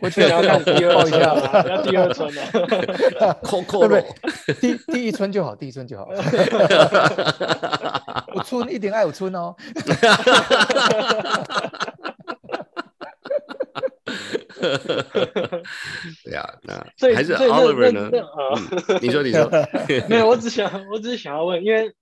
[0.00, 1.34] 我觉要得看第二抱一下
[1.82, 2.42] 第二春了。
[3.42, 4.06] 扣扣对不
[4.46, 4.54] 对？
[4.54, 6.08] 第第一春就好，第一春就好。
[8.34, 9.54] 有春一定爱有春哦。
[16.24, 16.74] 对啊，那
[17.14, 18.10] 还是 Oliver 呢
[19.00, 19.50] 你说，你说，
[20.08, 21.94] 没有，我只想，我只是想要问，因为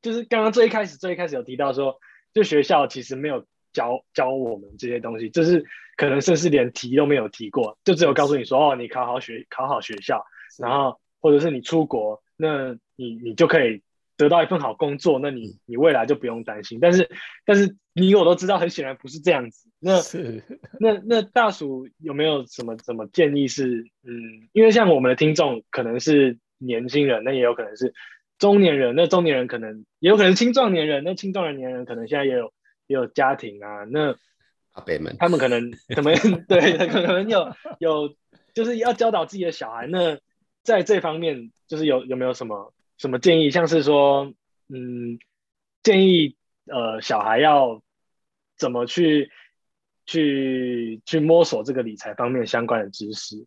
[0.00, 1.98] 就是刚刚最一开始，最一开始有提到说，
[2.32, 5.62] 就学校其实没有教教我们这些东西，就是
[5.96, 10.24] 可能甚至连提都没有提过，就只有告诉你说，哦，你考好学考好学校，
[10.58, 13.82] 然后或者是你出国，那你你就可以
[14.16, 16.78] 得到一份好工作，那你你未来就不用担心。
[16.80, 17.10] 但是
[17.44, 19.68] 但是你我都知道，很显然不是这样子。
[19.80, 20.00] 那
[20.80, 27.92] 那那大叔有没有什么什么建议是，嗯，因为像我们的听众可能是年轻人，那也有可能是
[28.38, 32.52] 中年人，那中年人可能也有可能青壮年人，那青壮年人可能现在也有
[32.86, 34.16] 也有家庭啊，那
[34.74, 36.14] 阿伯们，他们可能可能
[36.46, 38.14] 对可能有有
[38.52, 40.18] 就是要教导自己的小孩，那
[40.62, 44.32] 在这方面就是有有没有什么什么建议，像是说，
[44.68, 45.18] 嗯，
[45.82, 47.82] 建议呃小孩要
[48.56, 49.30] 怎么去
[50.06, 53.46] 去去摸索这个理财方面相关的知识？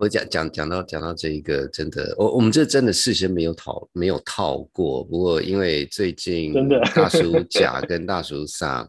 [0.00, 5.02] 我讲讲讲到讲到这一个，真的，我我们这真的事先没有讨没有套过。
[5.02, 8.88] 不过因为最近真的大叔甲跟大叔上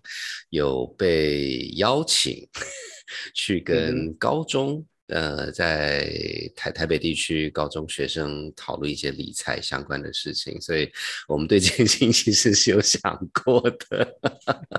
[0.52, 2.48] 有被邀请
[3.34, 4.86] 去跟高中。
[5.10, 6.10] 呃，在
[6.56, 10.90] 台台北地区高中学生讨论一些理财相关的事情，所以
[11.28, 13.02] 我们对这件事情其实是有想
[13.44, 14.18] 过的。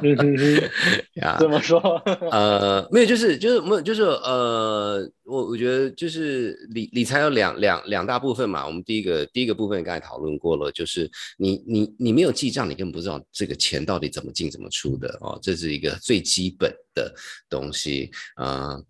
[1.15, 1.79] 呀，怎么说？
[2.31, 8.67] 呃，没有，就是就是没有，就是呃，我我觉得就是理理财有两两两大部分嘛。
[8.67, 17.15] 我们第一个第一个部分刚才讨论过了，就是你你你没有记账，你根本不知道这个钱到底怎么进怎么出的哦，这是一个最基本的
[17.49, 18.73] 东西啊。
[18.75, 18.85] 呃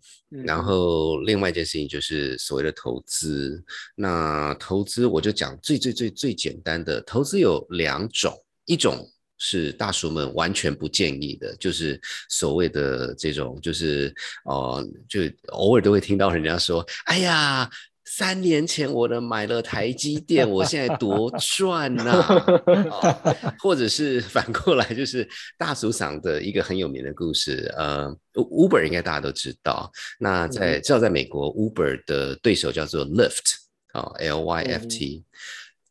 [0.45, 3.61] 然后另外一件事情就是所谓的投资，
[3.95, 8.33] 那投资我就讲最最最最简单的投资有两种，
[8.63, 9.05] 一种
[9.37, 17.69] 是大叔们完全不建议的，就是所谓的这种，就是呃，就偶尔都会听到人家说，哎呀。
[18.13, 22.11] 三年前我的买了台积电，我现在多 赚呐、
[22.99, 25.25] 啊或者是反过来，就是
[25.57, 27.73] 大叔嗓的一个很有名的故事。
[27.77, 29.89] 呃，Uber 应该大家都知道。
[30.19, 33.53] 那在至少在美国，Uber 的对手叫做 Lyft
[33.93, 35.23] 啊，L Y F T。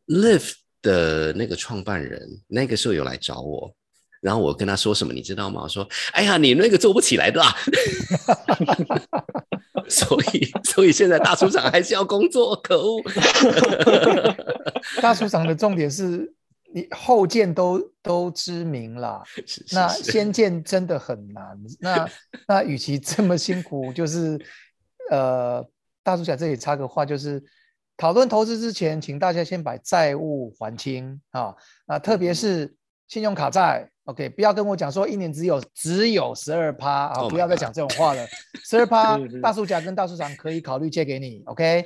[0.06, 0.52] Lyft
[0.82, 3.74] 的那个创办人那个时候有来找我，
[4.20, 5.62] 然后我跟他说什么，你知道吗？
[5.64, 7.50] 我说：“哎呀，你那个做不起来的、啊。”
[9.88, 13.02] 所以，所以现在大厨长还是要工作，可恶！
[15.00, 16.32] 大厨长的重点是
[16.72, 21.58] 你后见都都知名啦，是是那先见真的很难。
[21.80, 22.08] 那
[22.46, 24.38] 那与其这么辛苦，就是
[25.10, 25.66] 呃，
[26.02, 27.42] 大叔讲这里插个话，就是
[27.96, 31.54] 讨论投资之前，请大家先把债务还清啊。
[31.86, 32.72] 那特别是
[33.10, 38.24] 信用卡债，OK，不要跟我讲说一年只有只有十二趴啊，Oh 不要再讲这种话了。
[38.62, 41.84] 十二趴 大叔甲跟大叔长可以考虑借给你，OK。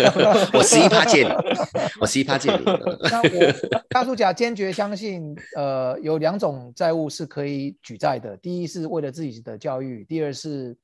[0.54, 1.34] 我十一趴借你，
[2.00, 2.64] 我十一趴借你。
[2.64, 3.52] 那我
[3.90, 8.34] 大叔甲坚决相信，呃，有两种债务是可以举债的。
[8.38, 10.74] 第一是为了自己的教育，第二是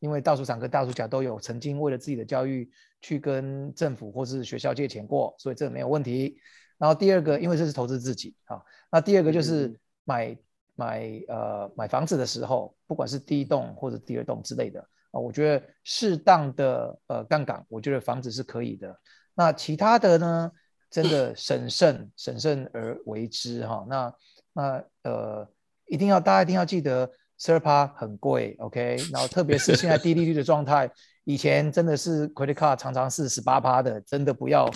[0.00, 2.66] 因为大叔长跟大叔甲都有曾经为了自己的教育
[3.02, 6.38] 去跟政府或是学校借钱过，所以这没有问题。
[6.78, 8.60] 然后第二个，因为这是投资自己啊，
[8.90, 10.38] 那第二个就是嗯买
[10.74, 14.80] 买呃买房子的时候，不管是第一栋或者第二栋之类的
[15.12, 18.98] 啊，我觉得适当的呃杠杆，我觉得房子是可以的。
[19.34, 20.52] 那其他的呢，
[20.90, 23.86] 真的审慎审慎而为之哈。
[23.88, 24.14] 那
[24.52, 25.48] 那呃，
[25.86, 27.08] 一定要大家一定要记得，
[27.38, 28.96] 十二趴很贵，OK。
[29.12, 30.90] 然后特别是现在低利率的状态，
[31.24, 34.70] 以前真的是 credit card 常常是十八趴的，真的不要，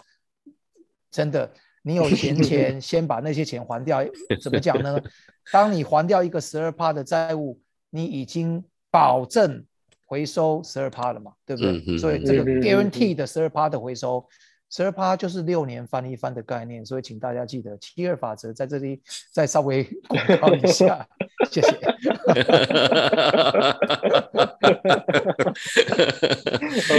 [1.11, 1.53] 真的。
[1.89, 4.05] 你有闲 钱，先把那些钱还掉。
[4.43, 5.01] 怎么讲呢？
[5.51, 7.59] 当你还掉一个十二趴的债务，
[7.89, 9.65] 你已经保证
[10.05, 11.83] 回收十二趴了嘛，对不对？
[11.87, 14.23] 嗯所以这个 guarantee 的十二趴的回收，
[14.71, 19.01] 十二趴就是六年翻一番的概念，所以请大家记得七二法则在这里
[19.33, 21.09] 再稍微 广告一下，
[21.51, 21.69] 谢谢。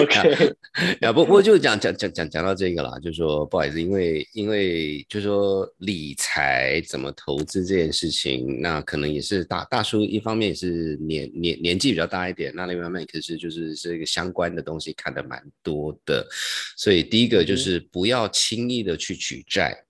[0.02, 0.56] OK，
[1.02, 16.28] 呀，不不过就讲讲讲讲讲到这个啦，就说不好意思，因为因为就说理财怎么投资这件事情，那可能也是大大叔一方面也是年年年纪比较大一点，那另外一方面可是就是这个相关的东西看的蛮多的，
[16.76, 17.59] 所以第一个就是
[17.91, 19.84] 不要轻易的去举债。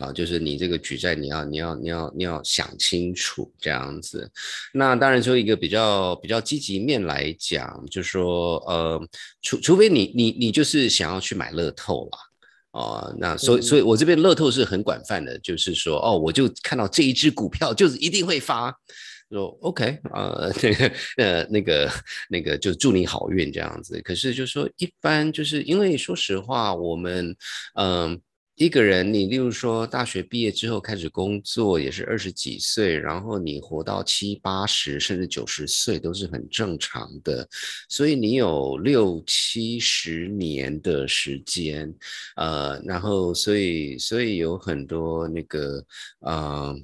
[0.00, 4.30] 啊，就是你这个举债，你要你要你要你要想清楚这样子。
[4.72, 9.08] 那当然，说一个比较比较积极面来讲，就说呃，
[9.42, 12.18] 除除非你你你就是想要去买乐透啦。
[12.70, 18.72] 哦，那所以所以我这边乐透是很广泛的，就是说哦，我就看到这一只股票就是一定会发，
[19.30, 21.90] 说 OK 呃那个呃那个
[22.28, 24.00] 那个就祝你好运这样子。
[24.02, 27.36] 可是就说一般就是因为说实话，我们
[27.74, 28.20] 嗯。
[28.56, 37.48] 一个人，你例如说大学毕业之后开始工作，也是二十几岁，然后你活到七八十甚至九十岁都是很正常的，
[37.88, 41.90] 所以你有六七十年的时间，
[42.36, 45.82] 呃，然后所以所以有很多那个，
[46.18, 46.76] 呃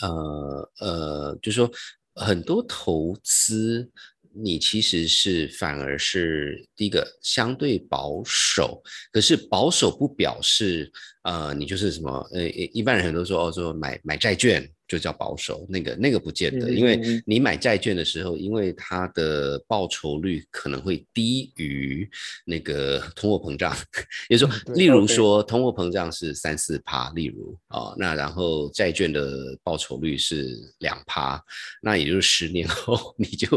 [0.00, 1.70] 呃呃，就说
[2.14, 3.90] 很多投资。
[4.34, 8.82] 你其实是反而是第一个相对保守，
[9.12, 10.90] 可是保守不表示
[11.24, 14.66] 呃你就是什么呃一般人很多说哦说买买债券。
[14.92, 22.06] 就叫保守，那个那个不见得，因为你买债券的时候，因为它的报酬率可能会低于
[22.44, 23.74] 那个 通货膨胀，
[24.28, 31.42] 也就是说，例如说通货膨胀是三四趴，例如啊，那然后债券的报酬率是两趴，
[31.80, 33.48] 那也就是十年后 你就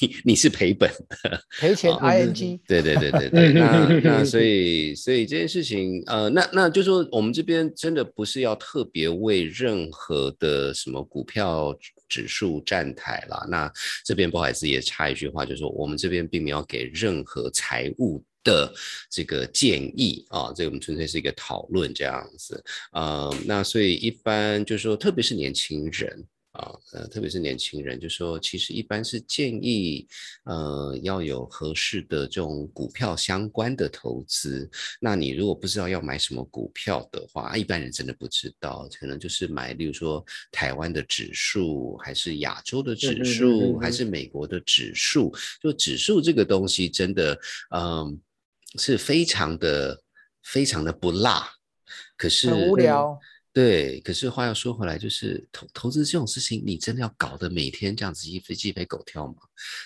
[0.00, 0.90] 你你是赔本
[1.22, 10.74] 的， 赔钱 ing，对对对对对，那那所以所以这件事情呃，那那就说我们这边真的不是要特别为任何的。
[10.82, 11.76] 什么股票
[12.08, 13.46] 指数站台啦？
[13.48, 13.72] 那
[14.04, 18.72] 这边不好意思也插一句话，就是说我们这边并没有给任何财务的
[19.10, 22.62] 这个建议啊，这个我们纯粹是一个讨论这样子。
[22.92, 26.26] 啊，那所以一般就是说，特别是年轻人。
[26.52, 30.06] 啊，呃，特别是年轻人，就说其实一般是建议，
[30.44, 34.68] 呃，要有合适的这种股票相关的投资。
[35.00, 45.32] 那你如果不知道要买什么股票的话，一般人真的不知道，可能就是买，例如说台湾的指数，还是亚洲的指数，还是美国的指数。
[45.62, 47.38] 就指数这个东西，真的，
[47.70, 48.20] 嗯，
[48.76, 50.02] 是非常的、
[50.42, 51.48] 非常的不辣，
[52.16, 53.16] 可是很无聊。
[53.52, 59.34] 对，可是话要说回来，就是投投资这种事情，你真的要搞得每天这样子鸡飞鸡飞狗跳吗？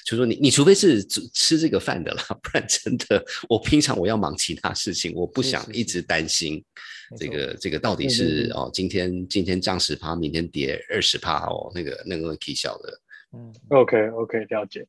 [0.04, 6.62] 就说你，你除非是吃这个饭的啦， 不然真的，我平常我要忙其他事情，我不想一直担心
[7.16, 13.00] 这个这个到底是哦，今天今天涨十趴，明天跌二十趴哦，那个那个 K 小的。
[13.32, 14.86] 嗯，OK OK，了解。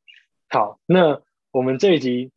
[0.50, 1.22] 好，那
[1.52, 2.30] 我们这一集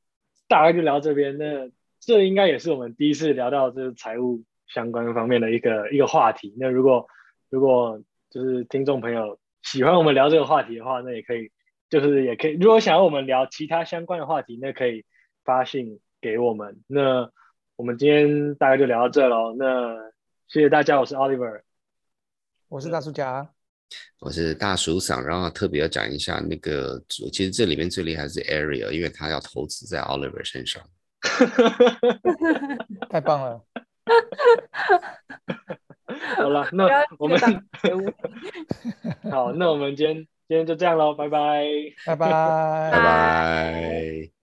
[0.47, 1.37] 大概就聊这边。
[1.37, 1.69] 那
[1.99, 4.45] 这应该也是我们第一次聊到这个财务。
[4.69, 6.55] 相关方面的一个一个话题。
[6.59, 7.07] 那如果
[7.51, 8.01] 如果
[8.31, 11.51] 就是听众朋友喜欢我们聊这个话题的话，那也可以，
[11.91, 12.53] 就是也可以。
[12.53, 15.05] 如果想要我们聊其他相关的话题，那可以
[15.45, 16.83] 发信给我们。
[16.87, 17.31] 那
[17.77, 19.55] 我们今天大概就聊到这喽。
[19.57, 19.95] 那
[20.49, 21.63] 谢谢大家，我是 Oliver，
[22.69, 23.51] 我是大叔家，
[24.21, 25.23] 我是大叔嗓。
[25.23, 30.83] 然后特别要讲一下那个，其实这里面最厉害是 Area，因为他要投资在 Oliver 身上。
[33.11, 33.61] 太棒了。
[36.37, 36.89] 好了，那
[37.19, 37.39] 我们
[39.31, 40.17] 好，那我们今天
[40.49, 41.65] 今天就这样喽，拜拜，
[42.07, 44.38] 拜拜，拜拜。